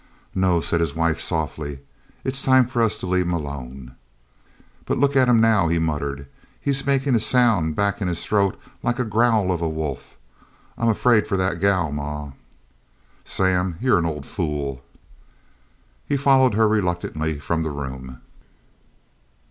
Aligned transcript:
"No," 0.33 0.61
said 0.61 0.79
his 0.79 0.95
wife 0.95 1.19
softly, 1.19 1.77
"it's 2.23 2.41
time 2.41 2.65
for 2.65 2.81
us 2.81 2.97
to 2.97 3.05
leave 3.05 3.27
'em 3.27 3.33
alone." 3.35 3.95
"But 4.87 4.97
look 4.97 5.15
at 5.15 5.29
him 5.29 5.39
now!" 5.39 5.67
he 5.67 5.77
muttered. 5.77 6.25
"He's 6.59 6.87
makin' 6.87 7.13
a 7.13 7.19
sound 7.19 7.75
back 7.75 8.01
in 8.01 8.07
his 8.07 8.25
throat 8.25 8.59
like 8.81 8.95
the 8.97 9.03
growl 9.03 9.51
of 9.51 9.61
a 9.61 9.69
wolf! 9.69 10.17
I'm 10.75 10.89
afeard 10.89 11.27
for 11.27 11.37
the 11.37 11.53
gal, 11.53 11.91
ma!" 11.91 12.31
"Sam, 13.25 13.77
you're 13.79 13.99
an 13.99 14.07
old 14.07 14.25
fool!" 14.25 14.83
He 16.07 16.17
followed 16.17 16.55
her 16.55 16.67
reluctantly 16.67 17.37
from 17.37 17.61
the 17.61 17.69
room. 17.69 18.21